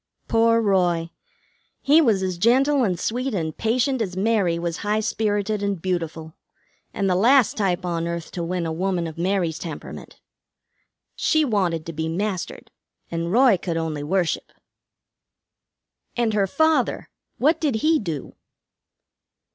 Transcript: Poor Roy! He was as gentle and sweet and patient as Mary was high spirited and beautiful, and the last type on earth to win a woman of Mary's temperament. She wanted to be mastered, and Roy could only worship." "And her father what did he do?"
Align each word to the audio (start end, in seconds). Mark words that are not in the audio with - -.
Poor 0.27 0.59
Roy! 0.59 1.11
He 1.79 2.01
was 2.01 2.23
as 2.23 2.39
gentle 2.39 2.83
and 2.83 2.99
sweet 2.99 3.35
and 3.35 3.55
patient 3.55 4.01
as 4.01 4.17
Mary 4.17 4.57
was 4.57 4.77
high 4.77 4.99
spirited 5.01 5.61
and 5.61 5.79
beautiful, 5.79 6.33
and 6.91 7.07
the 7.07 7.13
last 7.13 7.55
type 7.55 7.85
on 7.85 8.07
earth 8.07 8.31
to 8.31 8.43
win 8.43 8.65
a 8.65 8.71
woman 8.73 9.05
of 9.05 9.19
Mary's 9.19 9.59
temperament. 9.59 10.19
She 11.15 11.45
wanted 11.45 11.85
to 11.85 11.93
be 11.93 12.09
mastered, 12.09 12.71
and 13.11 13.31
Roy 13.31 13.57
could 13.57 13.77
only 13.77 14.01
worship." 14.01 14.51
"And 16.17 16.33
her 16.33 16.47
father 16.47 17.11
what 17.37 17.61
did 17.61 17.75
he 17.85 17.99
do?" 17.99 18.33